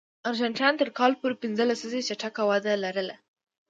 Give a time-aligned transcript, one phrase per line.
[0.29, 3.15] ارجنټاین تر کال پورې پنځه لسیزې چټکه وده لرله.